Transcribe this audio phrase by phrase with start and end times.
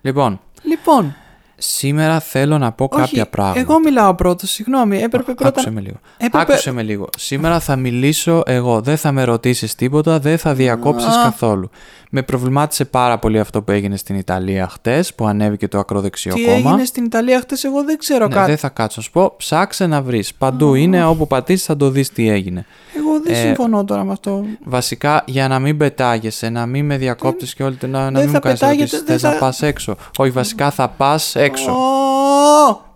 [0.00, 1.14] Λοιπόν, Λοιπόν,
[1.56, 3.60] σήμερα θέλω να πω όχι, κάποια πράγματα.
[3.60, 4.98] εγώ μιλάω πρώτο, συγγνώμη.
[5.02, 5.48] Έπρεπε πρώτα.
[5.48, 5.96] Άκουσε με λίγο.
[6.16, 7.08] Έπρεπε- Άκουσε με λίγο.
[7.18, 8.80] Σήμερα θα μιλήσω εγώ.
[8.80, 11.22] Δεν θα με ρωτήσεις τίποτα, δεν θα διακόψεις Α.
[11.22, 11.70] καθόλου.
[12.10, 16.42] Με προβλημάτισε πάρα πολύ αυτό που έγινε στην Ιταλία χτες, που ανέβηκε το ακροδεξιό Τι
[16.44, 16.56] κόμμα.
[16.56, 18.46] έγινε στην Ιταλία χτες, εγώ δεν ξέρω Ναι, κάτι.
[18.48, 19.34] δεν θα κάτσω να σου πω.
[19.36, 20.34] Ψάξε να βρεις.
[20.34, 22.66] Παντού είναι, όπου πατήσεις θα το δεις τι έγινε.
[22.96, 24.44] Εγώ δεν Ε, συμφωνώ τώρα με αυτό.
[24.64, 28.20] Βασικά για να μην πετάγεσαι, να μην με διακόπτεις και όλη την να, να δεν
[28.20, 28.98] μην θα μου κάνεις πετάγεται, ερωτήσεις.
[29.04, 29.96] δεν Θες να θα- πας έξω.
[30.18, 31.72] Όχι, βασικά θα πας έξω.
[31.72, 31.76] Ω,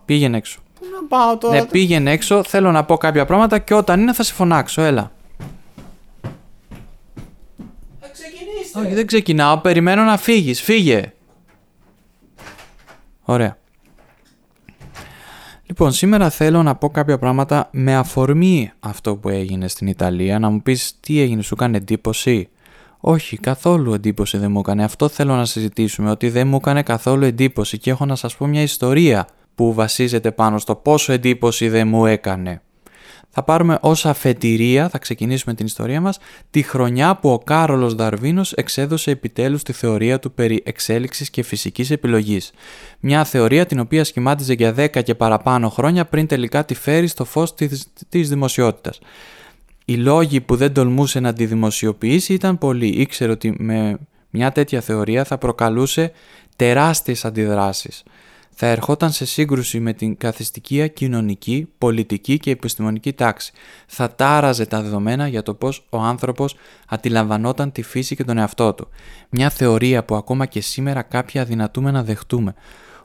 [0.05, 0.59] Πήγαινε έξω.
[0.79, 1.55] Πού να πάω τώρα.
[1.55, 5.11] Ναι, πήγαινε έξω, θέλω να πω κάποια πράγματα και όταν είναι θα σε φωνάξω, έλα.
[7.99, 8.61] Θα ξεκινήσετε.
[8.75, 11.13] Όχι, δεν ξεκινάω, περιμένω να φύγεις, φύγε.
[13.21, 13.57] Ωραία.
[15.65, 20.39] Λοιπόν, σήμερα θέλω να πω κάποια πράγματα με αφορμή αυτό που έγινε στην Ιταλία.
[20.39, 22.49] Να μου πεις τι έγινε, σου έκανε εντύπωση;
[22.99, 24.83] Όχι, καθόλου εντύπωση δεν μου έκανε.
[24.83, 28.45] Αυτό θέλω να συζητήσουμε, ότι δεν μου έκανε καθόλου εντύπωση και έχω να σας πω
[28.45, 32.61] μια ιστορία που βασίζεται πάνω στο πόσο εντύπωση δεν μου έκανε.
[33.35, 38.53] Θα πάρουμε ως αφετηρία, θα ξεκινήσουμε την ιστορία μας, τη χρονιά που ο Κάρολος Δαρβίνος
[38.53, 42.51] εξέδωσε επιτέλους τη θεωρία του περί εξέλιξης και φυσικής επιλογής.
[42.99, 47.25] Μια θεωρία την οποία σχημάτιζε για 10 και παραπάνω χρόνια πριν τελικά τη φέρει στο
[47.25, 48.99] φως της, της δημοσιότητας.
[49.85, 52.87] Οι λόγοι που δεν τολμούσε να τη δημοσιοποιήσει ήταν πολλοί.
[52.87, 53.97] Ήξερε ότι με
[54.29, 56.11] μια τέτοια θεωρία θα προκαλούσε
[56.55, 58.03] τεράστιες αντιδράσεις.
[58.55, 63.51] Θα ερχόταν σε σύγκρουση με την καθιστική κοινωνική, πολιτική και επιστημονική τάξη.
[63.87, 66.55] Θα τάραζε τα δεδομένα για το πώς ο άνθρωπος
[66.87, 68.87] αντιλαμβανόταν τη φύση και τον εαυτό του.
[69.29, 72.53] Μια θεωρία που ακόμα και σήμερα κάποιοι αδυνατούμε να δεχτούμε.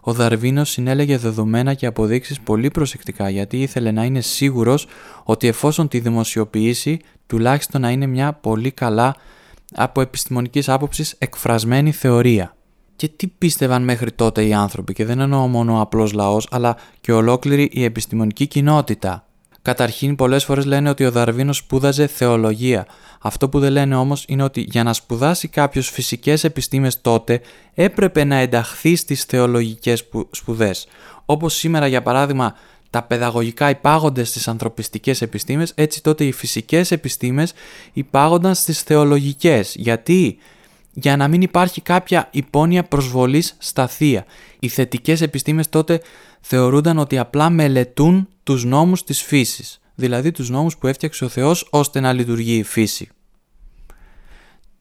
[0.00, 4.86] Ο Δαρβίνος συνέλεγε δεδομένα και αποδείξεις πολύ προσεκτικά γιατί ήθελε να είναι σίγουρος
[5.24, 9.16] ότι εφόσον τη δημοσιοποιήσει, τουλάχιστον να είναι μια πολύ καλά
[9.74, 12.57] από επιστημονικής άποψης εκφρασμένη θεωρία.
[12.98, 16.76] Και τι πίστευαν μέχρι τότε οι άνθρωποι, και δεν εννοώ μόνο ο απλός λαός, αλλά
[17.00, 19.26] και ολόκληρη η επιστημονική κοινότητα.
[19.62, 22.86] Καταρχήν, πολλές φορές λένε ότι ο Δαρβίνος σπούδαζε θεολογία.
[23.20, 27.40] Αυτό που δεν λένε όμως είναι ότι για να σπουδάσει κάποιος φυσικές επιστήμες τότε
[27.74, 30.86] έπρεπε να ενταχθεί στις θεολογικές σπουδές.
[31.24, 32.54] Όπως σήμερα, για παράδειγμα,
[32.90, 37.52] τα παιδαγωγικά υπάγονται στις ανθρωπιστικές επιστήμες, έτσι τότε οι φυσικές επιστήμες
[37.92, 39.74] υπάγονταν στις θεολογικές.
[39.76, 40.38] Γιατί;
[41.00, 44.24] Για να μην υπάρχει κάποια υπόνοια προσβολής στα θεία.
[44.58, 46.00] Οι θετικές επιστήμες τότε
[46.40, 51.68] θεωρούνταν ότι απλά μελετούν τους νόμους της φύσης, δηλαδή τους νόμους που έφτιαξε ο Θεός
[51.70, 53.08] ώστε να λειτουργεί η φύση.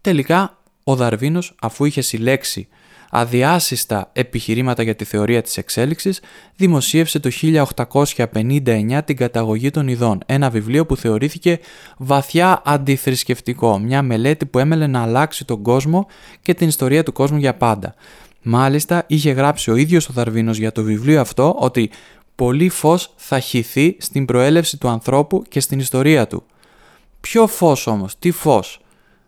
[0.02, 2.68] Τελικά, ο Δαρβίνος, αφού είχε συλλέξει
[3.10, 6.20] αδιάσυστα επιχειρήματα για τη θεωρία της εξέλιξης,
[6.56, 11.60] δημοσίευσε το 1859 την καταγωγή των ειδών, ένα βιβλίο που θεωρήθηκε
[11.98, 16.08] βαθιά αντιθρησκευτικό, μια μελέτη που έμελε να αλλάξει τον κόσμο
[16.42, 17.96] και την ιστορία του κόσμου για πάντα.
[18.42, 21.90] Μάλιστα, είχε γράψει ο ίδιος ο Δαρβίνος για το βιβλίο αυτό ότι
[22.36, 26.44] «πολύ φως θα χυθεί στην προέλευση του ανθρώπου και στην ιστορία του».
[27.22, 28.80] Ποιο φως όμως, τι φως.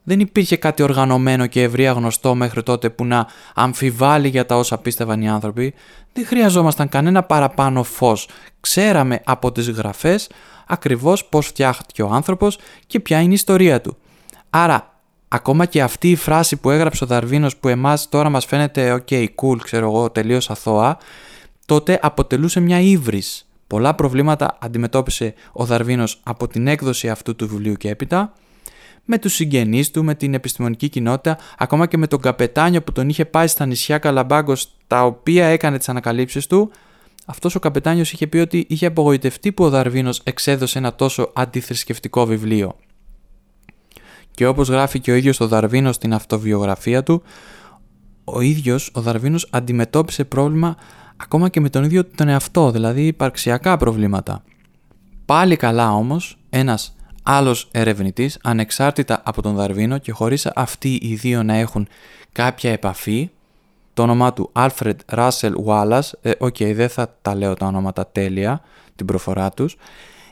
[0.10, 4.78] Δεν υπήρχε κάτι οργανωμένο και ευρεία γνωστό μέχρι τότε που να αμφιβάλλει για τα όσα
[4.78, 5.74] πίστευαν οι άνθρωποι.
[6.14, 8.28] Δεν χρειαζόμασταν κανένα παραπάνω φως.
[8.60, 10.30] Ξέραμε από τις γραφές
[10.68, 13.98] ακριβώς πώς φτιάχτηκε ο άνθρωπος και ποια είναι η ιστορία του.
[14.50, 19.04] Άρα, ακόμα και αυτή η φράση που έγραψε ο Δαρβίνος που εμάς τώρα μας φαίνεται
[19.08, 20.98] ok, cool, ξέρω εγώ, τελείως αθώα,
[21.66, 23.48] τότε αποτελούσε μια ύβρις.
[23.68, 28.34] Πολλά προβλήματα αντιμετώπισε ο Δαρβίνος από την έκδοση αυτού του βιβλίου και έπειτα,
[29.06, 33.10] με τους συγγενείς του, με την επιστημονική κοινότητα, ακόμα και με τον καπετάνιο που τον
[33.10, 36.72] είχε πάει στα νησιά Καλαμπάγκος, τα οποία έκανε τις ανακαλύψεις του,
[37.26, 42.26] αυτός ο καπετάνιος είχε πει ότι είχε απογοητευτεί που ο Δαρβίνος εξέδωσε ένα τόσο αντιθρησκευτικό
[42.26, 42.76] βιβλίο.
[44.32, 47.24] Και όπως γράφει και ο ίδιος ο Δαρβίνος στην αυτοβιογραφία του,
[48.24, 50.76] ο ίδιος ο Δαρβίνος αντιμετώπισε πρόβλημα
[51.18, 54.44] ακόμα και με τον ίδιο τον εαυτό, δηλαδή υπαρξιακά προβλήματα.
[55.26, 56.96] Πάλι καλά όμως, ένας
[57.32, 61.88] άλλος ερευνητής, ανεξάρτητα από τον Δαρβίνο και χωρίς αυτοί οι δύο να έχουν
[62.32, 63.30] κάποια επαφή,
[63.94, 68.08] το όνομά του Alfred Russell Wallace, ε, OK, okay, δεν θα τα λέω τα ονόματα
[68.08, 68.62] τέλεια,
[68.96, 69.78] την προφορά τους,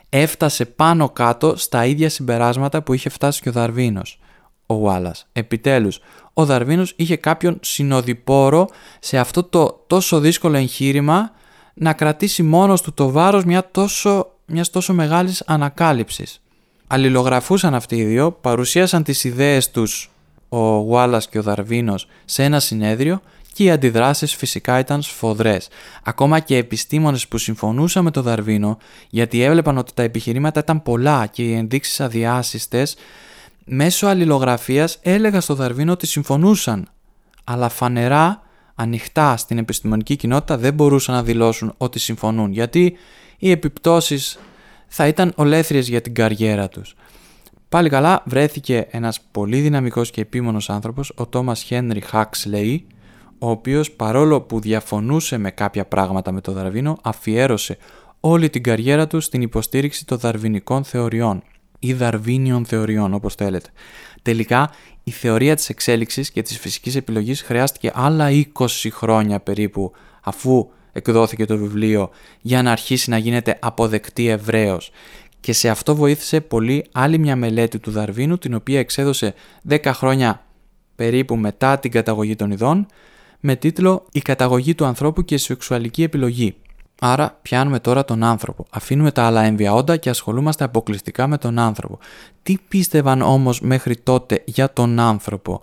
[0.08, 4.20] έφτασε πάνω κάτω στα ίδια συμπεράσματα που είχε φτάσει και ο Δαρβίνος,
[4.66, 5.22] ο Wallace.
[5.32, 6.00] Επιτέλους,
[6.32, 8.68] ο Δαρβίνος είχε κάποιον συνοδοιπόρο
[8.98, 11.30] σε αυτό το τόσο δύσκολο εγχείρημα
[11.74, 16.42] να κρατήσει μόνος του το βάρος μια τόσο, μιας τόσο μεγάλης ανακάλυψης.
[16.90, 20.10] Αλληλογραφούσαν αυτοί οι δύο, παρουσίασαν τις ιδέες τους
[20.48, 23.20] ο Γουάλλας και ο Δαρβίνος σε ένα συνέδριο
[23.52, 25.68] και οι αντιδράσεις φυσικά ήταν σφοδρές.
[26.02, 28.78] Ακόμα και επιστήμονες που συμφωνούσαν με τον Δαρβίνο
[29.10, 32.96] γιατί έβλεπαν ότι τα επιχειρήματα ήταν πολλά και οι ενδείξεις αδιάσυστες
[33.64, 36.88] μέσω αλληλογραφίας έλεγα στο Δαρβίνο ότι συμφωνούσαν
[37.44, 38.42] αλλά φανερά
[38.74, 42.96] ανοιχτά στην επιστημονική κοινότητα δεν μπορούσαν να δηλώσουν ότι συμφωνούν γιατί
[43.38, 44.38] οι επιπτώσεις
[44.88, 46.94] θα ήταν ολέθριες για την καριέρα τους.
[47.68, 52.86] Πάλι καλά βρέθηκε ένας πολύ δυναμικός και επίμονος άνθρωπος, ο Τόμας Χένρι Χάξλεϊ,
[53.38, 57.76] ο οποίος παρόλο που διαφωνούσε με κάποια πράγματα με το Δαρβίνο, αφιέρωσε
[58.20, 61.42] όλη την καριέρα του στην υποστήριξη των δαρβινικών θεωριών
[61.78, 63.68] ή δαρβίνιων θεωριών όπως θέλετε.
[64.22, 64.70] Τελικά
[65.04, 69.92] η θεωρία της εξέλιξης και της φυσικής επιλογής χρειάστηκε άλλα 20 χρόνια περίπου
[70.22, 74.90] αφού εκδόθηκε το βιβλίο για να αρχίσει να γίνεται αποδεκτή ευρέως.
[75.40, 79.34] Και σε αυτό βοήθησε πολύ άλλη μια μελέτη του Δαρβίνου την οποία εξέδωσε
[79.68, 80.44] 10 χρόνια
[80.94, 82.86] περίπου μετά την καταγωγή των ειδών
[83.40, 86.54] με τίτλο «Η καταγωγή του ανθρώπου και η σεξουαλική επιλογή».
[87.00, 88.66] Άρα πιάνουμε τώρα τον άνθρωπο.
[88.70, 91.98] Αφήνουμε τα άλλα έμβια και ασχολούμαστε αποκλειστικά με τον άνθρωπο.
[92.42, 95.60] Τι πίστευαν όμως μέχρι τότε για τον άνθρωπο;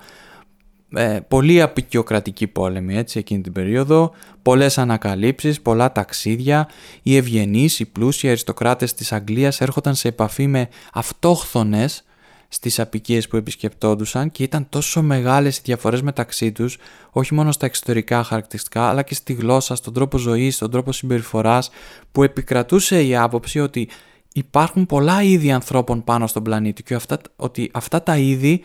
[0.96, 4.12] Ε, πολύ απεικιοκρατική πόλεμη έτσι εκείνη την περίοδο,
[4.42, 6.68] πολλές ανακαλύψεις, πολλά ταξίδια,
[7.02, 12.04] οι ευγενείς, οι πλούσιοι αριστοκράτες της Αγγλίας έρχονταν σε επαφή με αυτόχθονες
[12.48, 16.78] στις απικίες που επισκεπτόντουσαν και ήταν τόσο μεγάλες οι διαφορές μεταξύ τους,
[17.12, 21.70] όχι μόνο στα εξωτερικά χαρακτηριστικά, αλλά και στη γλώσσα, στον τρόπο ζωής, στον τρόπο συμπεριφοράς,
[22.12, 23.90] που επικρατούσε η άποψη ότι
[24.34, 28.62] υπάρχουν πολλά είδη ανθρώπων πάνω στον πλανήτη και αυτά, ότι αυτά τα είδη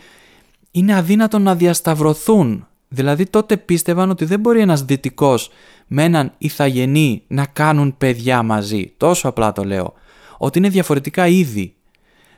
[0.71, 2.67] είναι αδύνατο να διασταυρωθούν.
[2.87, 5.49] Δηλαδή τότε πίστευαν ότι δεν μπορεί ένας δυτικός
[5.87, 8.93] με έναν ηθαγενή να κάνουν παιδιά μαζί.
[8.97, 9.93] Τόσο απλά το λέω.
[10.37, 11.75] Ότι είναι διαφορετικά είδη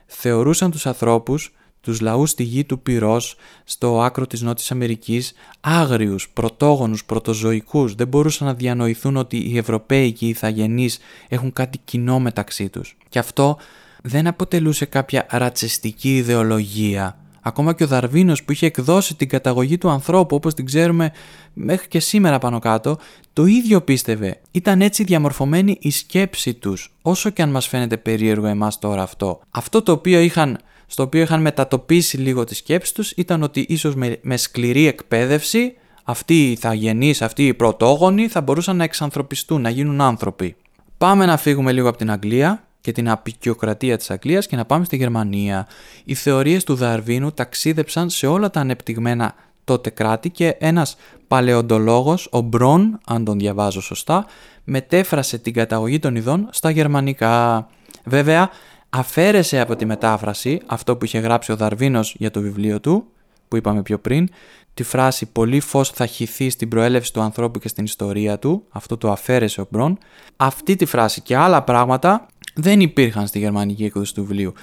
[0.06, 6.30] θεωρούσαν τους ανθρώπους, τους λαούς στη γη του Πυρός, στο άκρο της Νότιας Αμερικής, άγριους,
[6.30, 7.96] πρωτόγονους, πρωτοζωικούς.
[7.96, 12.98] Δεν μπορούσαν να διανοηθούν ότι οι Ευρωπαίοι και οι Ιθαγενείς έχουν κάτι κοινό μεταξύ τους.
[13.10, 13.58] Και αυτό
[14.04, 19.90] δεν αποτελούσε κάποια ρατσιστική ιδεολογία Ακόμα και ο Δαρβίνος που είχε εκδώσει την καταγωγή του
[19.90, 21.12] ανθρώπου όπως την ξέρουμε
[21.54, 22.98] μέχρι και σήμερα πάνω κάτω,
[23.34, 24.42] το ίδιο πίστευε.
[24.52, 29.42] Ήταν έτσι διαμορφωμένη η σκέψη τους, όσο και αν μας φαίνεται περίεργο εμάς τώρα αυτό.
[29.50, 30.58] Αυτό το οποίο είχαν,
[30.88, 35.74] στο οποίο είχαν μετατοπίσει λίγο τη σκέψη τους ήταν ότι ίσως με, με σκληρή εκπαίδευση
[36.04, 40.56] αυτοί οι θαγενείς, αυτοί οι πρωτόγονοι θα μπορούσαν να εξανθρωπιστούν, να γίνουν άνθρωποι.
[40.98, 44.86] Πάμε να φύγουμε λίγο από την Αγγλία και την απεικιοκρατία της Αγγλίας και να πάμε
[44.86, 45.68] στη Γερμανία.
[46.04, 50.96] Οι θεωρίες του Δαρβίνου ταξίδεψαν σε όλα τα ανεπτυγμένα τότε κράτη και ένας
[51.28, 54.26] παλαιοντολόγος, ο Μπρον, αν τον διαβάζω σωστά,
[54.64, 57.68] μετέφρασε την καταγωγή των ειδών στα γερμανικά.
[58.04, 58.50] Βέβαια,
[58.90, 63.06] αφαίρεσε από τη μετάφραση αυτό που είχε γράψει ο Δαρβίνος για το βιβλίο του,
[63.48, 64.30] που είπαμε πιο πριν,
[64.74, 68.98] τη φράση «Πολύ φως θα χυθεί στην προέλευση του ανθρώπου και στην ιστορία του», αυτό
[68.98, 69.98] το αφαίρεσε ο Μπρον.
[70.38, 74.54] Αυτή τη φράση και άλλα πράγματα δεν υπήρχαν στη γερμανική έκδοση του βιβλίου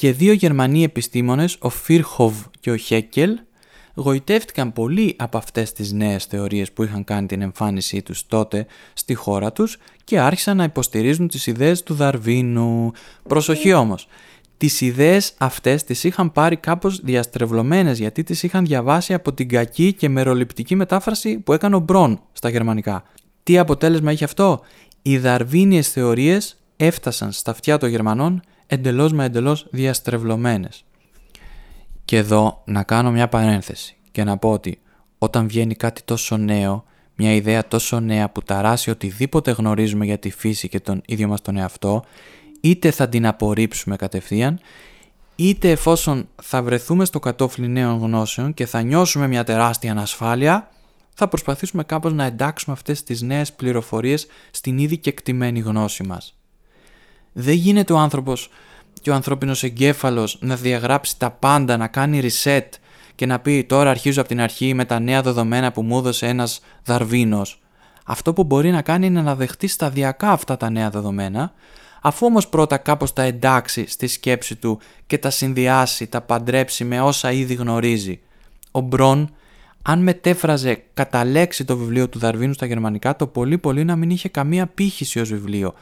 [0.00, 3.38] και δύο Γερμανοί επιστήμονες, ο Φίρχοβ και ο Χέκελ,
[3.94, 9.14] γοητεύτηκαν πολύ από αυτές τις νέες θεωρίες που είχαν κάνει την εμφάνισή τους τότε στη
[9.14, 12.90] χώρα τους και άρχισαν να υποστηρίζουν τις ιδέες του Δαρβίνου.
[13.28, 14.08] Προσοχή όμως,
[14.56, 19.92] τις ιδέες αυτές τις είχαν πάρει κάπως διαστρεβλωμένες γιατί τις είχαν διαβάσει από την κακή
[19.92, 23.02] και μεροληπτική μετάφραση που έκανε ο Μπρον στα γερμανικά.
[23.42, 24.60] Τι αποτέλεσμα είχε αυτό;
[25.02, 30.84] Οι δαρβίνιες θεωρίες έφτασαν στα αυτιά των Γερμανών εντελώς με εντελώς διαστρεβλωμένες.
[32.04, 34.80] Και εδώ να κάνω μια παρένθεση και να πω ότι
[35.18, 36.84] όταν βγαίνει κάτι τόσο νέο,
[37.14, 41.42] μια ιδέα τόσο νέα που ταράσει οτιδήποτε γνωρίζουμε για τη φύση και τον ίδιο μας
[41.42, 42.04] τον εαυτό,
[42.60, 44.60] είτε θα την απορρίψουμε κατευθείαν,
[45.36, 50.70] είτε εφόσον θα βρεθούμε στο κατόφλι νέων γνώσεων και θα νιώσουμε μια τεράστια ανασφάλεια,
[51.14, 56.34] θα προσπαθήσουμε κάπως να εντάξουμε αυτές τις νέες πληροφορίες στην ήδη κεκτημένη γνώση μας.
[57.32, 58.50] Δεν γίνεται ο άνθρωπος
[59.00, 62.68] και ο ανθρώπινος εγκέφαλος να διαγράψει τα πάντα, να κάνει reset
[63.14, 66.26] και να πει τώρα αρχίζω από την αρχή με τα νέα δεδομένα που μου έδωσε
[66.26, 67.60] ένας Δαρβίνος.
[68.04, 71.52] Αυτό που μπορεί να κάνει είναι να δεχτεί σταδιακά αυτά τα νέα δεδομένα,
[72.02, 77.00] αφού όμως πρώτα κάπως τα εντάξει στη σκέψη του και τα συνδυάσει, τα παντρέψει με
[77.00, 78.20] όσα ήδη γνωρίζει.
[78.70, 79.34] Ο Μπρον,
[79.82, 84.10] αν μετέφραζε κατά λέξη το βιβλίο του Δαρβίνου στα γερμανικά, το πολύ πολύ να μην
[84.10, 85.74] είχε καμία πύχηση ως βιβλίο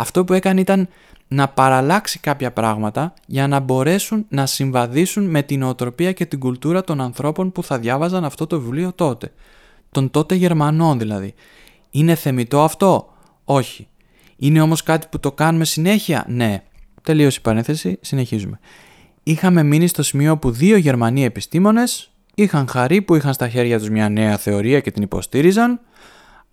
[0.00, 0.88] αυτό που έκανε ήταν
[1.28, 6.84] να παραλλάξει κάποια πράγματα για να μπορέσουν να συμβαδίσουν με την οτροπία και την κουλτούρα
[6.84, 9.32] των ανθρώπων που θα διάβαζαν αυτό το βιβλίο τότε.
[9.90, 11.34] Των τότε Γερμανών δηλαδή.
[11.90, 13.12] Είναι θεμητό αυτό;
[13.44, 13.88] Όχι.
[14.36, 16.62] Είναι όμως κάτι που το κάνουμε συνέχεια; Ναι.
[17.02, 18.58] Τελείωσε η παρένθεση, συνεχίζουμε.
[19.22, 23.90] Είχαμε μείνει στο σημείο που δύο Γερμανοί επιστήμονες είχαν χαρεί που είχαν στα χέρια τους
[23.90, 25.80] μια νέα θεωρία και την υποστήριζαν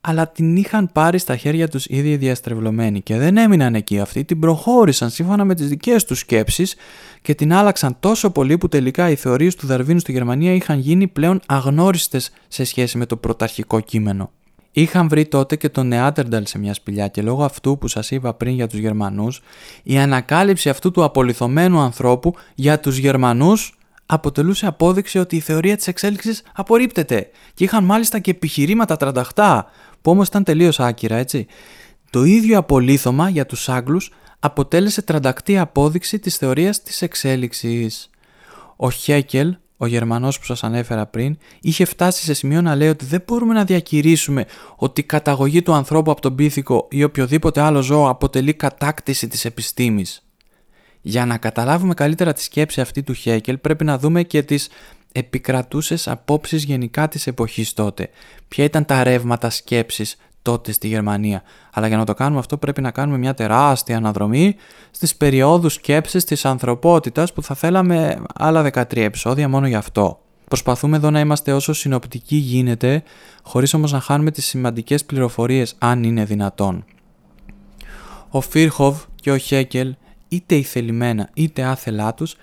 [0.08, 4.40] αλλά την είχαν πάρει στα χέρια τους ήδη διαστρεβλωμένοι και δεν έμειναν εκεί αυτοί, την
[4.40, 6.76] προχώρησαν σύμφωνα με τις δικές τους σκέψεις
[7.22, 11.08] και την άλλαξαν τόσο πολύ που τελικά οι θεωρίες του Δαρβίνου στη Γερμανία είχαν γίνει
[11.08, 14.32] πλέον αγνώριστες σε σχέση με το πρωταρχικό κείμενο.
[14.72, 18.34] Είχαν βρει τότε και τον Νεάτερνταλ σε μια σπηλιά και λόγω αυτού που σας είπα
[18.34, 19.42] πριν για τους Γερμανούς,
[19.84, 25.88] η ανακάλυψη αυτού του απολυθωμένου ανθρώπου για τους Γερμανούς αποτελούσε απόδειξη ότι η θεωρία της
[25.88, 29.66] εξέλιξης απορρίπτεται και είχαν μάλιστα και επιχειρήματα τρανταχτά
[30.02, 31.48] που όμως ήταν τελείως άκυρα έτσι.
[32.10, 38.10] Το ίδιο απολύθωμα για τους Άγγλους αποτέλεσε τραντακτή απόδειξη της θεωρίας της εξέλιξης.
[38.76, 43.06] Ο Χέκελ, ο Γερμανός που σας ανέφερα πριν, είχε φτάσει σε σημείο να λέει ότι
[43.06, 44.46] δεν μπορούμε να διακηρύσουμε
[44.76, 49.46] ότι η καταγωγή του ανθρώπου από τον πίθηκο ή οποιοδήποτε άλλο ζώο αποτελεί κατάκτηση της
[49.46, 50.25] επιστήμης.
[51.08, 54.70] Για να καταλάβουμε καλύτερα τη σκέψη αυτή του Χέκελ πρέπει να δούμε και τις
[55.12, 58.10] επικρατούσες απόψεις γενικά της εποχής τότε.
[58.48, 61.44] Ποια ήταν τα ρεύματα σκέψης τότε στη Γερμανία.
[61.74, 64.56] Αλλά για να το κάνουμε αυτό πρέπει να κάνουμε μια τεράστια αναδρομή
[64.92, 70.20] στις περιόδους σκέψης της ανθρωπότητας που θα θέλαμε άλλα 13 επεισόδια μόνο γι' αυτό.
[70.48, 73.04] Προσπαθούμε εδώ να είμαστε όσο συνοπτικοί γίνεται,
[73.44, 76.86] χωρίς όμως να χάνουμε τις σημαντικές πληροφορίες αν είναι δυνατόν.
[78.30, 79.96] Ο Φίρχοβ και ο Χέκελ
[80.36, 82.36] είτε ηθελημένα είτε άθελά τους,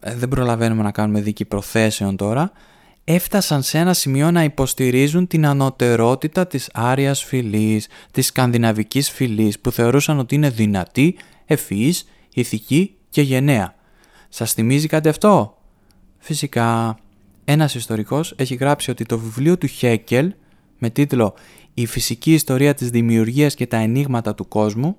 [0.00, 2.52] ε, δεν προλαβαίνουμε να κάνουμε δίκη προθέσεων τώρα,
[3.04, 9.70] έφτασαν σε ένα σημείο να υποστηρίζουν την ανωτερότητα της άριας φυλής, της σκανδιναβικής φυλής που
[9.70, 13.74] θεωρούσαν ότι είναι δυνατή, ευφυής, ηθική και γενναία.
[14.28, 15.58] Σας θυμίζει κάτι αυτό;
[16.18, 16.98] Φυσικά,
[17.44, 20.34] ένας ιστορικός έχει γράψει ότι το βιβλίο του Χέκελ
[20.78, 21.34] με τίτλο
[21.74, 24.96] «Η φυσική ιστορία της δημιουργίας και τα ενίγματα του κόσμου»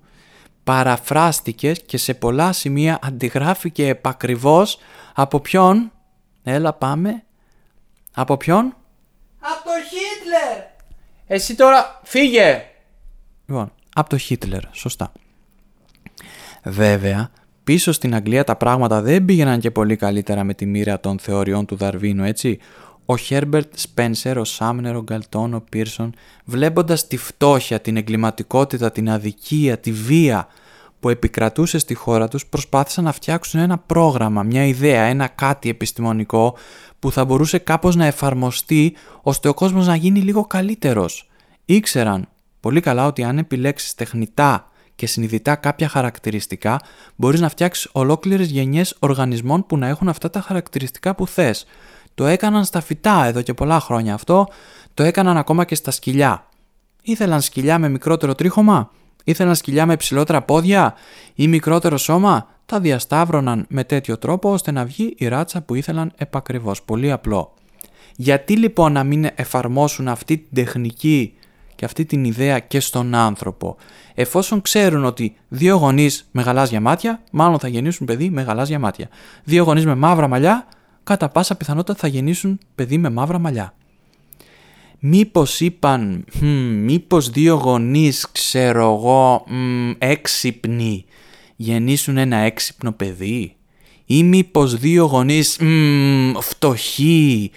[0.66, 4.78] παραφράστηκες και σε πολλά σημεία αντιγράφηκε επακριβώς
[5.14, 5.92] από ποιον,
[6.44, 7.24] έλα πάμε,
[8.14, 8.76] από ποιον,
[9.40, 10.64] Από το Χίτλερ!
[11.28, 12.66] εσύ τώρα φύγε.
[13.46, 15.12] Λοιπόν, από το Χίτλερ, σωστά.
[16.64, 17.30] Βέβαια,
[17.64, 21.66] πίσω στην Αγγλία τα πράγματα δεν πήγαιναν και πολύ καλύτερα με τη μοίρα των θεωριών
[21.66, 22.60] του Δαρβίνου, έτσι.
[23.06, 26.14] Ο Χέρμπερτ Σπένσερ, ο Σάμνερ, ο Γκαλτόν, ο Πίρσον,
[26.46, 30.48] βλέποντας τη φτώχεια, την εγκληματικότητα, την αδικία, τη βία
[31.00, 36.58] που επικρατούσε στη χώρα τους, προσπάθησαν να φτιάξουν ένα πρόγραμμα, μια ιδέα, ένα κάτι επιστημονικό
[37.00, 41.30] που θα μπορούσε κάπως να εφαρμοστεί ώστε ο κόσμος να γίνει λίγο καλύτερος.
[41.66, 42.28] Ήξεραν
[42.60, 46.80] πολύ καλά ότι αν επιλέξεις τεχνητά και συνειδητά κάποια χαρακτηριστικά,
[47.16, 51.66] μπορείς να φτιάξεις ολόκληρες γενιές οργανισμών που να έχουν αυτά τα χαρακτηριστικά που θες.
[52.16, 54.48] Το έκαναν στα φυτά εδώ και πολλά χρόνια αυτό,
[54.94, 56.48] το έκαναν ακόμα και στα σκυλιά.
[57.02, 58.92] Ήθελαν σκυλιά με μικρότερο τρίχωμα,
[59.24, 60.94] ήθελαν σκυλιά με υψηλότερα πόδια;
[61.36, 66.12] Ή μικρότερο σώμα, τα διασταύρωναν με τέτοιο τρόπο ώστε να βγει η ράτσα που ήθελαν
[66.16, 66.82] επακριβώς.
[66.82, 67.54] Πολύ απλό.
[68.16, 71.34] Γιατί λοιπόν να μην εφαρμόσουν αυτή την τεχνική
[71.76, 73.76] και αυτή την ιδέα και στον άνθρωπο;
[74.14, 79.10] Εφόσον ξέρουν ότι δύο γονείς με γαλάζια μάτια, μάλλον θα γεννήσουν παιδί με γαλάζια μάτια.
[79.44, 80.68] Δύο γονείς με μαύρα μαλλιά,
[81.06, 83.74] κατά πάσα πιθανότητα θα γεννήσουν παιδί με μαύρα μαλλιά.
[85.00, 86.26] Μήπως είπαν,
[86.84, 91.06] μήπως δύο γονείς, ξέρω εγώ, μ, έξυπνοι,
[91.56, 93.56] γεννήσουν ένα έξυπνο παιδί;
[94.06, 97.52] Ή μήπως δύο γονείς, μ, φτωχοί,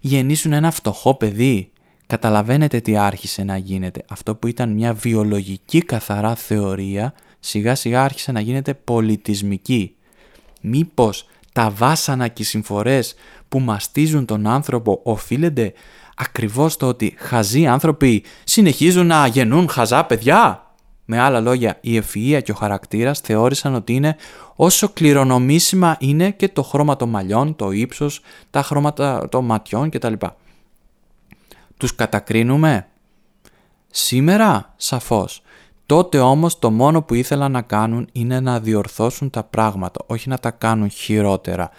[0.00, 1.70] γεννήσουν ένα φτωχό παιδί;
[2.06, 4.04] Καταλαβαίνετε τι άρχισε να γίνεται.
[4.08, 9.94] Αυτό που ήταν μια βιολογική καθαρά θεωρία, σιγά σιγά άρχισε να γίνεται πολιτισμική.
[10.60, 13.14] Μήπως τα βάσανα και οι συμφορές
[13.48, 15.72] που μαστίζουν τον άνθρωπο οφείλονται
[16.16, 20.64] ακριβώς το ότι χαζοί άνθρωποι συνεχίζουν να γεννούν χαζά παιδιά.
[21.04, 24.16] Με άλλα λόγια, η ευφυΐα και ο χαρακτήρας θεώρησαν ότι είναι
[24.56, 30.12] όσο κληρονομήσιμα είναι και το χρώμα των μαλλιών, το ύψος, τα χρώματα των ματιών κτλ.
[31.76, 32.86] Τους κατακρίνουμε;
[33.90, 35.42] Σήμερα, σαφώς.
[35.90, 40.38] Τότε όμως το μόνο που ήθελαν να κάνουν είναι να διορθώσουν τα πράγματα, όχι να
[40.38, 41.70] τα κάνουν χειρότερα.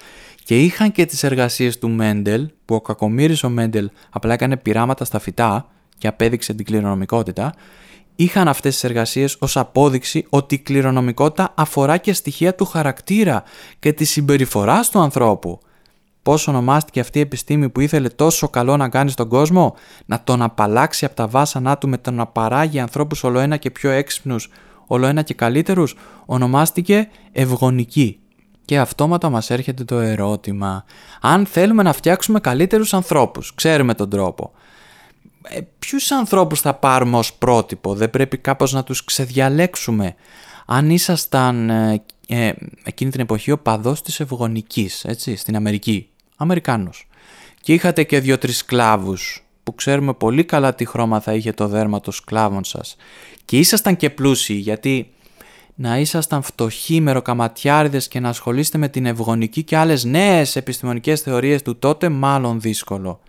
[0.43, 5.05] Και είχαν και τις εργασίες του Μέντελ, που ο κακομύρης ο Μέντελ απλά έκανε πειράματα
[5.05, 7.53] στα φυτά και απέδειξε την κληρονομικότητα,
[8.15, 13.43] είχαν αυτές τις εργασίες ως απόδειξη ότι η κληρονομικότητα αφορά και στοιχεία του χαρακτήρα
[13.79, 15.59] και τη συμπεριφορά του ανθρώπου.
[16.23, 19.75] Πώς ονομάστηκε αυτή η επιστήμη που ήθελε τόσο καλό να κάνει στον κόσμο,
[20.05, 23.89] να τον απαλλάξει από τα βάσανά του με το να παράγει ανθρώπους ολοένα και πιο
[23.89, 24.49] έξυπνους,
[24.87, 28.19] ολοένα και καλύτερους, ονομάστηκε ευγονική.
[28.65, 30.85] Και αυτόματα μας έρχεται το ερώτημα,
[31.21, 34.51] αν θέλουμε να φτιάξουμε καλύτερους ανθρώπους, ξέρουμε τον τρόπο,
[35.43, 40.15] ε, ποιους ανθρώπους θα πάρουμε ως πρότυπο, δεν πρέπει κάπως να τους ξεδιαλέξουμε.
[40.65, 42.51] Αν ήσασταν ε, ε,
[42.83, 46.09] εκείνη την εποχή ο παδός της Ευγονικής, έτσι, στην Αμερική,
[46.41, 47.07] Αμερικάνος,
[47.61, 51.99] και είχατε και δύο-τρεις σκλάβους που ξέρουμε πολύ καλά τι χρώμα θα είχε το δέρμα
[51.99, 52.95] των σκλάβων σας
[53.45, 55.13] και ήσασταν και πλούσιοι γιατί
[55.75, 61.61] να ήσασταν φτωχοί μεροκαματιάριδες και να ασχολείστε με την ευγονική και άλλες νέες επιστημονικές θεωρίες
[61.61, 63.19] του τότε μάλλον δύσκολο.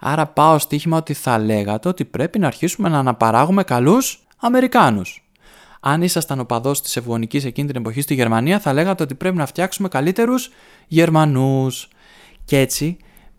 [0.00, 5.24] Άρα πάω στοίχημα ότι θα λέγατε ότι πρέπει να αρχίσουμε να αναπαράγουμε καλούς Αμερικάνους.
[5.80, 9.46] Αν ήσασταν οπαδό της ευγονικής εκείνη την εποχή στη Γερμανία, θα λέγατε ότι πρέπει να
[9.46, 10.50] φτιάξουμε καλύτερους
[10.86, 11.88] Γερμανούς.
[12.44, 12.96] Και έτσι,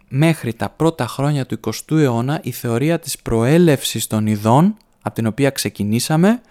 [0.09, 5.25] μέχρι τα πρώτα χρόνια του 20ου αιώνα, η θεωρία της προέλευσης των ειδών, από την
[5.25, 6.41] οποία ξεκινήσαμε,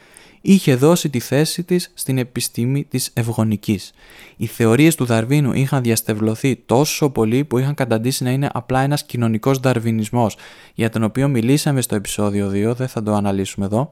[0.41, 3.93] είχε δώσει τη θέση της στην επιστήμη της ευγονικής.
[4.37, 9.05] Οι θεωρίες του Δαρβίνου είχαν διαστευλωθεί τόσο πολύ που είχαν καταντήσει να είναι απλά ένας
[9.05, 10.37] κοινωνικός δαρβινισμός,
[10.75, 13.91] για τον οποίο μιλήσαμε στο επεισόδιο 2, δεν θα το αναλύσουμε εδώ.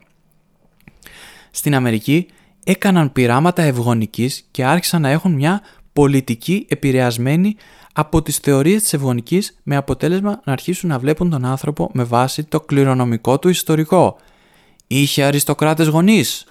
[1.51, 2.27] Στην Αμερική
[2.65, 5.61] έκαναν πειράματα ευγονικής και άρχισαν να έχουν μια
[5.93, 7.57] πολιτική επηρεασμένη
[7.93, 12.45] από τις θεωρίες της ευγονικής με αποτέλεσμα να αρχίσουν να βλέπουν τον άνθρωπο με βάση
[12.45, 14.17] το κληρονομικό του ιστορικό–
[14.95, 16.47] Είχε αριστοκράτες γονείς,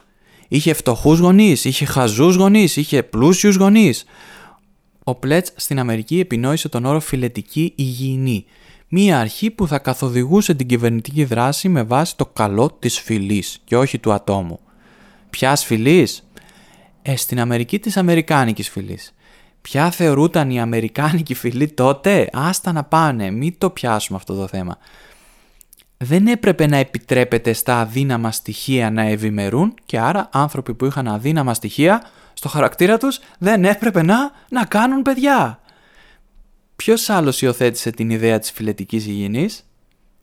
[0.47, 4.03] είχε φτωχούς γονείς, είχε χαζούς γονείς, είχε πλούσιους γονείς.
[5.03, 8.45] Ο Πλέτς στην Αμερική επινόησε τον όρο φιλετική υγιεινή,
[8.87, 13.77] μία αρχή που θα καθοδηγούσε την κυβερνητική δράση με βάση το καλό της φυλής και
[13.77, 14.59] όχι του ατόμου.
[15.29, 16.23] Ποια φυλής;
[17.01, 19.13] Ε, στην Αμερική της Αμερικάνικης φυλής.
[19.61, 24.77] Ποια θεωρούταν η Αμερικάνικη φυλή τότε; Άστα να πάνε, μην το πιάσουμε αυτό το θέμα
[26.03, 31.53] δεν έπρεπε να επιτρέπεται στα αδύναμα στοιχεία να ευημερούν και άρα άνθρωποι που είχαν αδύναμα
[31.53, 32.03] στοιχεία
[32.33, 35.59] στο χαρακτήρα τους δεν έπρεπε να, να κάνουν παιδιά.
[36.75, 39.69] Ποιος άλλος υιοθέτησε την ιδέα της φιλετικής υγιεινής;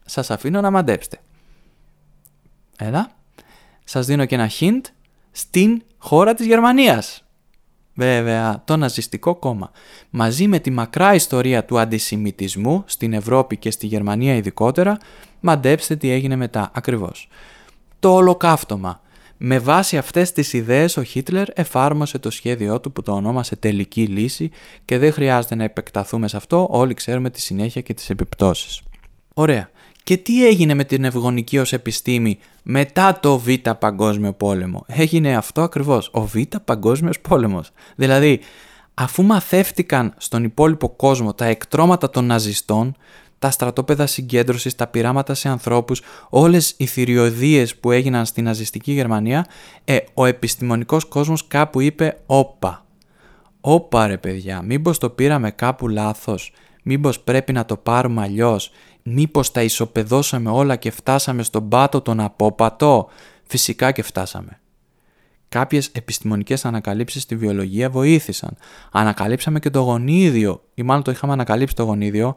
[0.05, 1.19] Σας αφήνω να μαντέψετε.
[2.79, 3.11] Έλα.
[3.85, 4.81] Σας δίνω και ένα hint
[5.31, 7.28] στην χώρα της Γερμανίας.
[7.99, 9.71] Βέβαια, το ναζιστικό κόμμα.
[10.11, 14.99] Μαζί με τη μακρά ιστορία του αντισημιτισμού στην Ευρώπη και στη Γερμανία ειδικότερα,
[15.41, 17.29] Μαντέψτε τι έγινε μετά ακριβώς.
[17.99, 19.01] Το ολοκαύτωμα.
[19.37, 24.07] Με βάση αυτές τις ιδέες ο Χίτλερ εφάρμοσε το σχέδιό του που το ονόμασε τελική
[24.07, 24.51] λύση
[24.85, 28.81] και δεν χρειάζεται να επεκταθούμε σε αυτό, όλοι ξέρουμε τη συνέχεια και τις επιπτώσεις.
[29.35, 29.71] Ωραία.
[30.09, 35.63] Και τι έγινε με την ευγονική ως επιστήμη μετά το Β' Παγκόσμιο Πόλεμο; Έγινε αυτό
[35.63, 37.71] ακριβώς, ο Β' Παγκόσμιος Πόλεμος.
[37.97, 38.41] Δηλαδή,
[38.95, 42.97] αφού μαθεύτηκαν στον υπόλοιπο κόσμο τα εκτρώματα των ναζιστών,
[43.39, 49.47] τα στρατόπεδα συγκέντρωσης, τα πειράματα σε ανθρώπους, όλες οι θηριωδίες που έγιναν στην ναζιστική Γερμανία,
[49.85, 52.87] ε, ο επιστημονικός κόσμος κάπου είπε «Όπα,
[53.61, 58.71] όπα ρε παιδιά, μήπως το πήραμε κάπου λάθος, μήπως πρέπει να το πάρουμε αλλιώς,
[59.13, 63.09] μήπως τα ισοπεδώσαμε όλα και φτάσαμε στον πάτο τον απόπατο».
[63.51, 64.61] Φυσικά και φτάσαμε.
[65.49, 68.57] Κάποιες επιστημονικές ανακαλύψεις στη βιολογία βοήθησαν.
[68.93, 72.37] Ανακαλύψαμε και το γονίδιο, ή μάλλον το είχαμε ανακαλύψει το γονίδιο,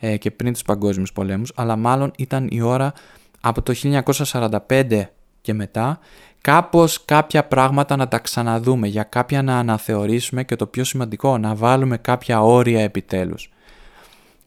[0.00, 2.92] ε, και πριν τους παγκόσμιους πολέμους, αλλά μάλλον ήταν η ώρα
[3.40, 5.98] από το 1945 και μετά
[6.40, 11.54] κάπως κάποια πράγματα να τα ξαναδούμε, για κάποια να αναθεωρήσουμε και το πιο σημαντικό, να
[11.54, 13.50] βάλουμε κάποια όρια επιτέλους.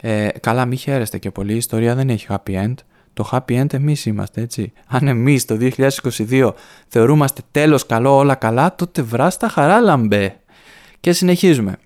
[0.05, 2.73] Ε, καλά, μη χαίρεστε και πολύ, η ιστορία δεν έχει happy end.
[3.13, 4.71] Το happy end εμείς είμαστε, έτσι.
[4.87, 6.51] Αν εμείς το 2022
[6.87, 10.35] θεωρούμαστε τέλος καλό, όλα καλά, τότε βράστα χαρά λαμπέ.
[10.99, 11.77] Και συνεχίζουμε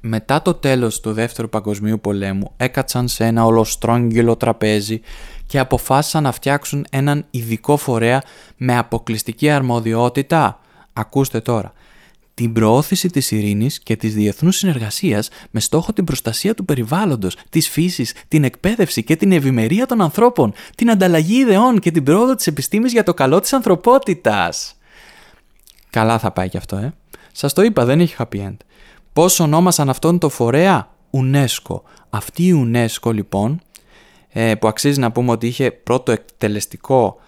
[0.00, 5.00] μετά το τέλος του Δεύτερου Παγκοσμίου Πολέμου έκατσαν σε ένα ολοστρόγγυλο τραπέζι
[5.46, 8.22] και αποφάσισαν να φτιάξουν έναν ειδικό φορέα
[8.56, 10.60] με αποκλειστική αρμοδιότητα,
[10.92, 11.72] ακούστε τώρα,
[12.36, 17.68] την προώθηση της ειρήνης και της διεθνούς συνεργασίας με στόχο την προστασία του περιβάλλοντος, της
[17.68, 22.46] φύσης, την εκπαίδευση και την ευημερία των ανθρώπων, την ανταλλαγή ιδεών και την πρόοδο της
[22.46, 24.76] επιστήμης για το καλό της ανθρωπότητας.
[25.90, 26.94] Καλά θα πάει κι αυτό, ε.
[27.32, 28.56] Σας το είπα, δεν έχει happy end.
[29.12, 31.80] Πώς ονόμασαν αυτόν το φορέα; UNESCO.
[32.10, 33.60] Αυτή η UNESCO λοιπόν,
[34.28, 37.20] ε, που αξίζει να πούμε ότι είχε πρώτο εκτελεστικό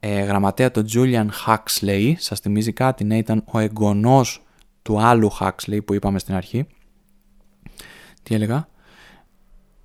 [0.00, 4.43] ε, γραμματέα τον Julian Huxley, σας θυμίζει κάτι, ναι, ήταν ο εγγονός
[4.84, 6.66] του άλλου Huxley που είπαμε στην αρχή.
[8.22, 8.68] Τι έλεγα;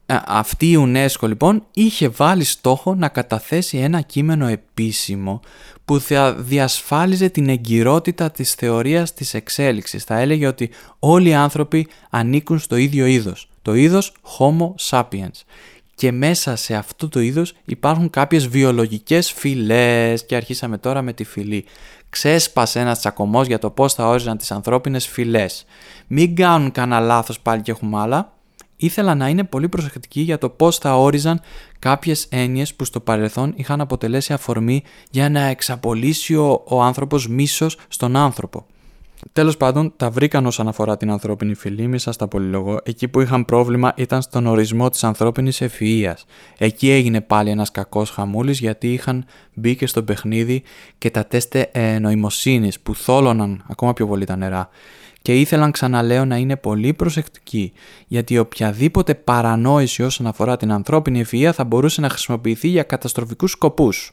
[0.06, 5.40] Ε, αυτή η UNESCO λοιπόν είχε βάλει στόχο να καταθέσει ένα κείμενο επίσημο
[5.86, 10.04] που θα διασφάλιζε την εγκυρότητα της θεωρίας της εξέλιξης.
[10.04, 15.44] Θα έλεγε ότι όλοι οι άνθρωποι ανήκουν στο ίδιο είδος, το είδος Homo sapiens.
[15.96, 21.24] Και μέσα σε αυτό το είδος υπάρχουν κάποιες βιολογικές φυλές και αρχίσαμε τώρα με τη
[21.24, 21.66] φυλή.
[22.10, 25.66] Ξέσπασε ένας τσακωμός για το πώς θα όριζαν τις ανθρώπινες φυλές.
[26.08, 28.34] Μην κάνουν κανένα λάθος πάλι και έχουμε άλλα
[28.80, 31.42] ήθελα να είναι πολύ προσεκτική για το πώς θα όριζαν
[31.80, 37.78] κάποιες έννοιες που στο παρελθόν είχαν αποτελέσει αφορμή για να εξαπολύσει ο, ο άνθρωπος μίσος
[37.88, 38.66] στον άνθρωπο.
[39.34, 42.80] Τέλος πάντων, τα βρήκαν όσον αφορά την ανθρώπινη φυλή, μη σας τα πολυλογώ.
[42.84, 46.26] Εκεί που είχαν πρόβλημα ήταν στον ορισμό της ανθρώπινης ευφυΐας.
[46.58, 50.64] Εκεί έγινε πάλι ένας κακός χαμούλης γιατί είχαν μπει και στο παιχνίδι
[50.98, 54.70] και τα τεστ ε, νοημοσύνης που θόλωναν ακόμα πιο πολύ τα νερά.
[55.22, 57.74] Και ήθελαν ξαναλέω να είναι πολύ προσεκτικοί,
[58.08, 64.12] γιατί οποιαδήποτε παρανόηση όσον αφορά την ανθρώπινη ευφυΐα θα μπορούσε να χρησιμοποιηθεί για καταστροφικούς σκοπούς.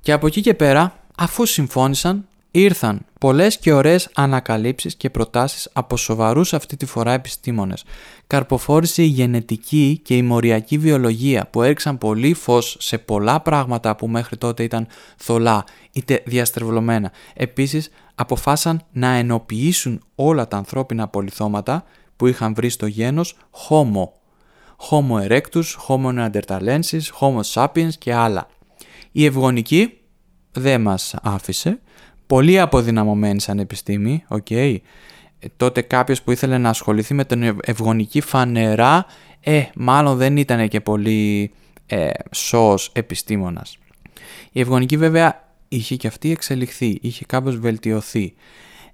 [0.00, 2.26] Και από εκεί και πέρα, αφού συμφώνησαν,
[2.60, 7.84] ήρθαν πολλές και ωραίες ανακαλύψεις και προτάσεις από σοβαρούς αυτή τη φορά επιστήμονες.
[8.26, 14.08] Καρποφόρησε η γενετική και η μοριακή βιολογία που έριξαν πολύ φως σε πολλά πράγματα που
[14.08, 17.12] μέχρι τότε ήταν θολά είτε διαστρεβλωμένα.
[17.34, 21.84] Επίσης αποφάσισαν να ενοποιήσουν όλα τα ανθρώπινα απολιθώματα
[22.16, 23.36] που είχαν βρει στο γένος
[23.68, 24.08] Homo.
[24.90, 28.48] Homo erectus, Homo neanderthalensis, Homo sapiens και άλλα.
[29.12, 29.98] Η ευγονική
[30.52, 31.80] δεν μας άφησε
[32.26, 34.46] πολύ αποδυναμωμένη σαν επιστήμη, OK.
[34.50, 34.76] Okay.
[35.38, 39.06] Ε, τότε κάποιος που ήθελε να ασχοληθεί με την ευγονική φανερά,
[39.40, 41.52] ε, μάλλον δεν ήταν και πολύ
[41.86, 43.78] ε, σώος επιστήμονας.
[44.52, 48.34] Η ευγονική βέβαια είχε και αυτή εξελιχθεί, είχε κάπως βελτιωθεί.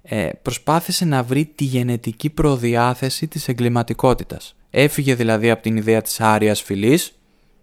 [0.01, 4.55] Ε, προσπάθησε να βρει τη γενετική προδιάθεση της εγκληματικότητας.
[4.69, 7.19] Έφυγε δηλαδή από την ιδέα της άριας φυλής,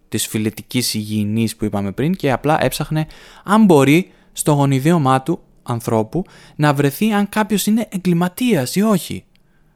[0.09, 3.07] της φιλετικής υγιεινής που είπαμε πριν και απλά έψαχνε
[3.45, 6.25] αν μπορεί στο γονιδίωμά του ανθρώπου
[6.57, 9.25] να βρεθεί αν κάποιος είναι εγκληματίας ή όχι.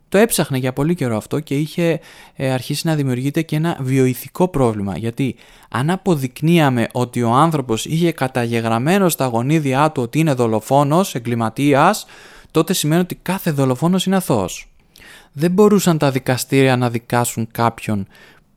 [0.09, 2.01] Το έψαχνε για πολύ καιρό αυτό και είχε
[2.37, 4.97] ε, αρχίσει να δημιουργείται και ένα βιοειθικό πρόβλημα.
[4.97, 5.35] Γιατί
[5.69, 12.07] αν αποδεικνύαμε ότι ο άνθρωπος είχε καταγεγραμμένο στα γονίδια του ότι είναι δολοφόνος, εγκληματίας,
[12.51, 14.69] τότε σημαίνει ότι κάθε δολοφόνος είναι αθώος.
[15.33, 18.07] Δεν μπορούσαν τα δικαστήρια να δικάσουν κάποιον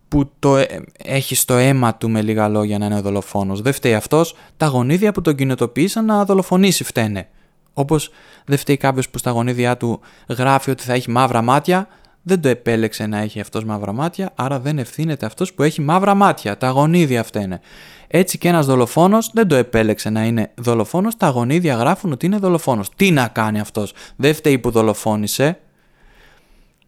[0.08, 0.67] που το ε,
[1.04, 3.62] έχει στο αίμα του με λίγα λόγια να είναι δολοφόνος.
[3.62, 7.28] Δεν φταίει αυτός, τα γονίδια που τον κοινοτοποίησαν να δολοφονήσει φταίνε.
[7.74, 8.10] Όπως
[8.46, 11.88] δεν φταίει κάποιος που στα γονίδια του γράφει ότι θα έχει μαύρα μάτια,
[12.22, 16.13] δεν το επέλεξε να έχει αυτός μαύρα μάτια, άρα δεν ευθύνεται αυτός που έχει μαύρα
[16.13, 16.58] μάτια.
[16.58, 17.60] Τα γονίδια φταίνε.
[18.08, 22.38] Έτσι και ένας δολοφόνος δεν το επέλεξε να είναι δολοφόνος, τα γονίδια γράφουν ότι είναι
[22.38, 22.89] δολοφόνος.
[22.96, 25.60] Τι να κάνει αυτός, δεν φταίει που δολοφόνησε,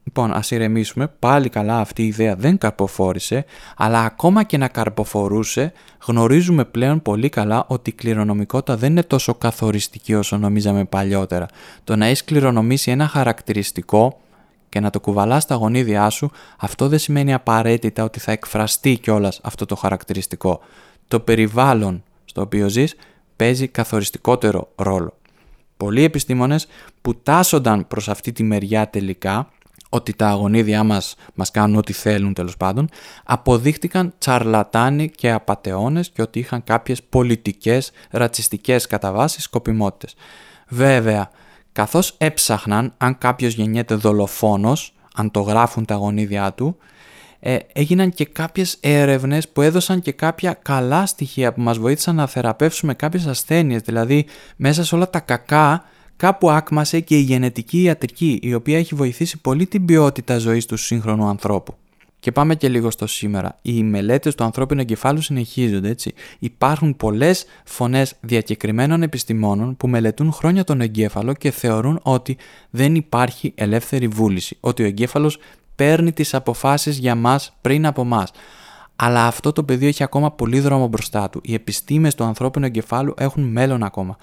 [0.09, 1.07] Λοιπόν, ας ηρεμήσουμε.
[1.19, 3.45] Πάλι καλά αυτή η ιδέα δεν καρποφόρησε,
[3.77, 5.73] αλλά ακόμα και να καρποφορούσε,
[6.05, 11.45] γνωρίζουμε πλέον πολύ καλά ότι η κληρονομικότητα δεν είναι τόσο καθοριστική όσο νομίζαμε παλιότερα.
[11.83, 14.19] Το να έχεις κληρονομήσει ένα χαρακτηριστικό
[14.69, 19.39] και να το κουβαλάς στα γονίδια σου, αυτό δεν σημαίνει απαραίτητα ότι θα εκφραστεί κιόλας
[19.43, 20.59] αυτό το χαρακτηριστικό.
[21.07, 22.95] Το περιβάλλον στο οποίο ζεις
[23.35, 25.13] παίζει καθοριστικότερο ρόλο.
[25.77, 26.67] Πολλοί επιστήμονες
[27.01, 29.49] που τάσσονταν προς αυτή τη μεριά τελικά
[29.89, 32.89] ότι τα αγωνίδια μας μας κάνουν ό,τι θέλουν τέλος πάντων,
[33.23, 40.15] αποδείχτηκαν τσαρλατάνοι και απατεώνες και ότι είχαν κάποιες πολιτικές, ρατσιστικές καταβάσεις σκοπιμότητες.
[40.67, 41.29] Βέβαια,
[41.71, 46.77] καθώς έψαχναν αν κάποιος γεννιέται δολοφόνος, αν το γράφουν τα αγωνίδια του,
[47.39, 52.27] ε, έγιναν και κάποιες έρευνες που έδωσαν και κάποια καλά στοιχεία που μας βοήθησαν να
[52.27, 54.25] θεραπεύσουμε κάποιες ασθένειες, δηλαδή
[54.55, 55.83] μέσα σε όλα τα κακά
[56.19, 60.77] κάπου άκμασε και η γενετική ιατρική, η οποία έχει βοηθήσει πολύ την ποιότητα ζωής του
[60.77, 61.73] σύγχρονου ανθρώπου.
[62.19, 63.59] Και πάμε και λίγο στο σήμερα.
[63.61, 66.13] Οι μελέτες του ανθρώπινου εγκεφάλου συνεχίζονται, έτσι.
[66.39, 72.37] Υπάρχουν πολλές φωνές διακεκριμένων επιστημόνων που μελετούν χρόνια τον εγκέφαλο και θεωρούν ότι
[72.69, 75.37] δεν υπάρχει ελεύθερη βούληση, ότι ο εγκέφαλος
[75.75, 78.31] παίρνει τις αποφάσεις για μας πριν από μας.
[78.95, 81.41] Αλλά αυτό το πεδίο έχει ακόμα πολύ δρόμο μπροστά του.
[81.43, 84.17] Οι επιστήμες του ανθρώπινου εγκεφάλου έχουν μέλλον ακόμα.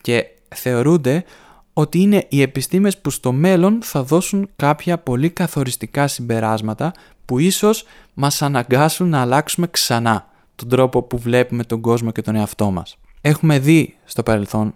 [0.00, 1.24] Και θεωρούνται
[1.72, 6.92] ότι είναι οι επιστήμες που στο μέλλον θα δώσουν κάποια πολύ καθοριστικά συμπεράσματα
[7.24, 12.34] που ίσως μας αναγκάσουν να αλλάξουμε ξανά τον τρόπο που βλέπουμε τον κόσμο και τον
[12.34, 12.96] εαυτό μας.
[13.20, 14.74] Έχουμε δει στο παρελθόν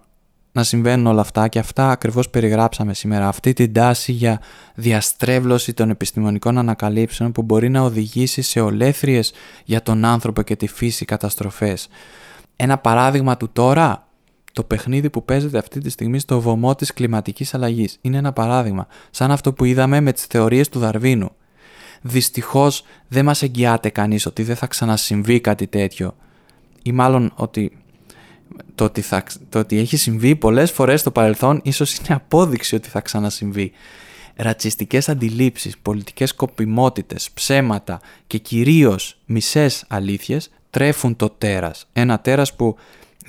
[0.53, 3.29] να συμβαίνουν όλα αυτά και αυτά ακριβώς περιγράψαμε σήμερα.
[3.29, 4.41] Αυτή την τάση για
[4.75, 9.33] διαστρέβλωση των επιστημονικών ανακαλύψεων που μπορεί να οδηγήσει σε ολέθριες
[9.65, 11.89] για τον άνθρωπο και τη φύση καταστροφές.
[12.57, 14.08] Ένα παράδειγμα του τώρα
[14.53, 17.99] το παιχνίδι που παίζεται αυτή τη στιγμή στο βωμό της κλιματικής αλλαγής.
[18.01, 21.31] Είναι ένα παράδειγμα, σαν αυτό που είδαμε με τις θεωρίες του Δαρβίνου.
[22.03, 26.17] Δυστυχώς δεν μας εγγυάται κανείς ότι δεν θα ξανασυμβεί κάτι τέτοιο.
[26.83, 27.73] Ή μάλλον ότι
[28.75, 32.89] το ότι, θα, το ότι έχει συμβεί πολλές φορές στο παρελθόν ίσως είναι απόδειξη ότι
[32.89, 33.73] θα ξανασυμβεί.
[34.37, 41.87] Ρατσιστικές αντιλήψεις, πολιτικές κοπιμότητες, ψέματα και κυρίως μισές αλήθειες τρέφουν το τέρας.
[41.93, 42.77] Ένα τέρας που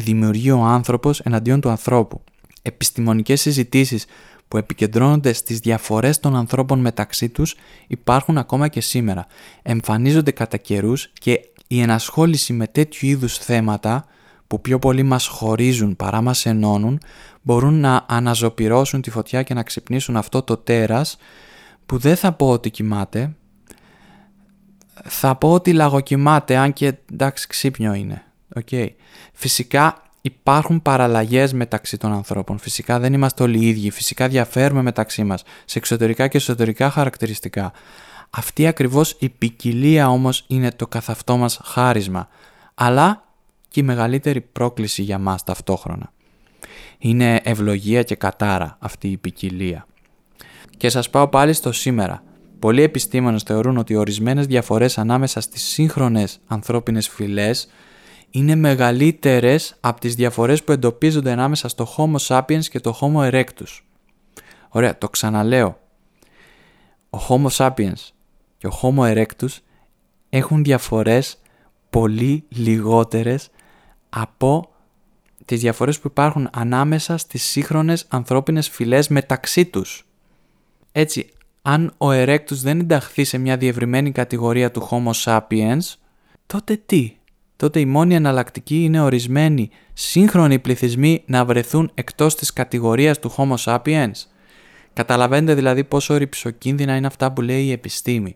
[0.04, 2.24] δημιουργεί ο άνθρωπος εναντίον του ανθρώπου.
[2.62, 4.06] Επιστημονικές συζητήσεις
[4.48, 7.56] που επικεντρώνονται στις διαφορές των ανθρώπων μεταξύ τους
[7.88, 9.26] υπάρχουν ακόμα και σήμερα.
[9.62, 14.06] Εμφανίζονται κατά καιρούς και η ενασχόληση με τέτοιου είδους θέματα
[14.48, 17.00] που πιο πολύ μας χωρίζουν παρά μας ενώνουν
[17.42, 21.18] μπορούν να αναζωπυρώσουν τη φωτιά και να ξυπνήσουν αυτό το τέρας
[21.86, 23.34] που δεν θα πω ότι κοιμάται
[25.04, 28.24] θα πω ότι λαγοκοιμάται αν και εντάξει ξύπνιο είναι.
[28.56, 28.88] Okay.
[29.34, 32.58] Φυσικά υπάρχουν παραλλαγές μεταξύ των ανθρώπων.
[32.58, 33.90] Φυσικά δεν είμαστε όλοι οι ίδιοι.
[33.90, 37.72] Φυσικά διαφέρουμε μεταξύ μας σε εξωτερικά και εσωτερικά χαρακτηριστικά.
[38.30, 42.28] Αυτή ακριβώς η ποικιλία όμως είναι το καθ' αυτό μας χάρισμα.
[42.74, 43.24] Αλλά
[43.68, 46.12] και η μεγαλύτερη πρόκληση για μας ταυτόχρονα.
[46.98, 49.88] Είναι ευλογία και κατάρα αυτή η ποικιλία.
[50.78, 52.24] Και σας πάω πάλι στο σήμερα.
[52.60, 57.68] Πολλοί επιστήμονες θεωρούν ότι ορισμένες διαφορές ανάμεσα στις σύγχρονες ανθρώπινες φυλές
[58.32, 63.80] είναι μεγαλύτερες από τις διαφορές που εντοπίζονται ανάμεσα στο Homo sapiens και το Homo erectus.
[64.70, 65.80] Ωραία, το ξαναλέω.
[67.10, 68.10] Ο Homo sapiens
[68.58, 69.58] και ο Homo erectus
[70.30, 71.38] έχουν διαφορές
[71.90, 73.50] πολύ λιγότερες
[74.10, 74.70] από
[75.46, 80.08] τις διαφορές που υπάρχουν ανάμεσα στις σύγχρονες ανθρώπινες φυλές μεταξύ τους.
[80.92, 81.30] Έτσι,
[81.62, 85.94] αν ο erectus δεν ενταχθεί σε μια διευρυμένη κατηγορία του Homo sapiens,
[86.46, 87.19] τότε τι;
[87.60, 93.56] Τότε η μόνη εναλλακτική είναι ορισμένοι σύγχρονοι πληθυσμοί να βρεθούν εκτός της κατηγορίας του Homo
[93.64, 94.12] sapiens.
[94.94, 98.36] Καταλαβαίνετε δηλαδή πόσο ρηψοκίνδυνα είναι αυτά που λέει η επιστήμη.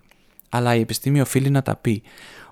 [0.49, 2.03] Αλλά η επιστήμη οφείλει να τα πει.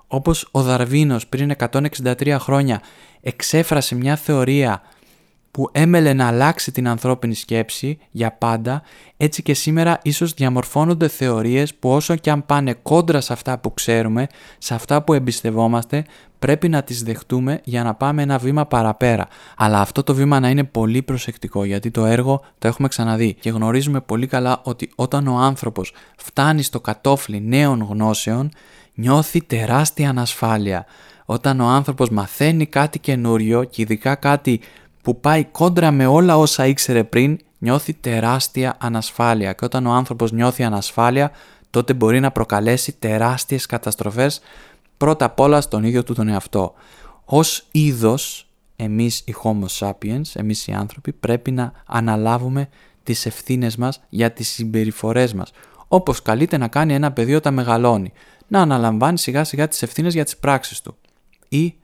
[0.08, 2.82] Όπως ο Δαρβίνος πριν 163 χρόνια
[3.22, 4.82] εξέφρασε μια θεωρία
[5.52, 8.82] που έμελε να αλλάξει την ανθρώπινη σκέψη για πάντα,
[9.18, 13.74] έτσι και σήμερα ίσως διαμορφώνονται θεωρίες που όσο και αν πάνε κόντρα σε αυτά που
[13.74, 16.06] ξέρουμε, σε αυτά που εμπιστευόμαστε,
[16.40, 19.28] πρέπει να τις δεχτούμε για να πάμε ένα βήμα παραπέρα.
[19.58, 23.50] Αλλά αυτό το βήμα να είναι πολύ προσεκτικό, γιατί το έργο το έχουμε ξαναδεί και
[23.50, 28.52] γνωρίζουμε πολύ καλά ότι όταν ο άνθρωπος φτάνει στο κατόφλι νέων γνώσεων,
[28.94, 30.86] νιώθει τεράστια ανασφάλεια.
[31.26, 34.62] Όταν ο άνθρωπος μαθαίνει κάτι καινούριο και ειδικά κάτι
[35.02, 40.32] που πάει κόντρα με όλα όσα ήξερε πριν, νιώθει τεράστια ανασφάλεια και όταν ο άνθρωπος
[40.32, 41.32] νιώθει ανασφάλεια,
[41.70, 44.42] τότε μπορεί να προκαλέσει τεράστιες καταστροφές
[44.98, 46.74] πρώτα απ' όλα στον ίδιο του τον εαυτό.
[47.26, 52.70] Ως είδος, εμείς οι Homo sapiens, εμείς οι άνθρωποι, πρέπει να αναλάβουμε
[53.04, 55.52] τις ευθύνες μας για τις συμπεριφορές μας.
[55.88, 58.12] Όπως καλείται να κάνει ένα παιδί όταν μεγαλώνει.
[58.48, 60.96] Να αναλαμβάνει σιγά σιγά τις ευθύνες για τις πράξεις του.
[61.50, 61.76] Ή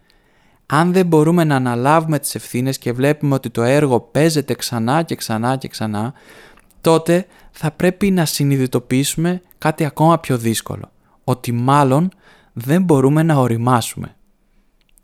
[0.70, 5.16] αν δεν μπορούμε να αναλάβουμε τις ευθύνες και βλέπουμε ότι το έργο παίζεται ξανά και
[5.16, 6.14] ξανά και ξανά,
[6.82, 10.92] τότε θα πρέπει να συνειδητοποιήσουμε κάτι ακόμα πιο δύσκολο.
[11.24, 12.12] Ότι μάλλον
[12.54, 14.16] δεν μπορούμε να οριμάσουμε.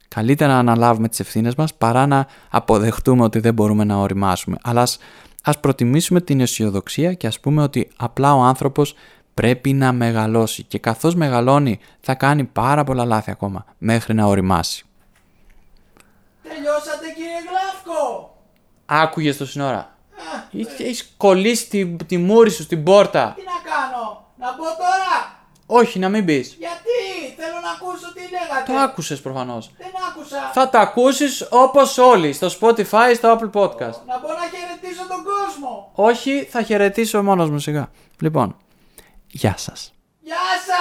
[0.08, 4.58] Καλύτερα να αναλάβουμε τις ευθύνες μας παρά να αποδεχτούμε ότι δεν μπορούμε να οριμάσουμε.
[4.64, 4.98] Αλλά ας,
[5.44, 8.96] ας προτιμήσουμε την αισιοδοξία και ας πούμε ότι απλά ο άνθρωπος
[9.34, 14.86] πρέπει να μεγαλώσει και καθώς μεγαλώνει θα κάνει πάρα πολλά λάθη ακόμα μέχρι να οριμάσει.
[16.54, 18.36] Τελειώσατε κύριε Γλάφκο.
[18.86, 19.96] Άκουγε το σύνορα.
[20.78, 23.34] Έχει κολλήσει τη, τη μούρη σου στην πόρτα.
[23.36, 26.56] Τι να κάνω, να πω τώρα; Όχι, να μην πεις.
[26.60, 27.00] Γιατί,
[27.38, 28.72] θέλω να ακούσω τι λέγατε.
[28.72, 29.72] Το άκουσες προφανώς.
[29.78, 30.52] Δεν άκουσα.
[30.54, 33.98] Θα τα ακούσεις όπως όλοι, στο Spotify, στο Apple Podcast.
[34.08, 35.92] Να πω να χαιρετήσω τον κόσμο.
[35.96, 37.92] Όχι, θα χαιρετήσω μόνος μου σιγά.
[38.22, 38.58] Λοιπόν,
[39.28, 39.94] γεια σας.
[40.20, 40.36] Γεια
[40.68, 40.78] σας.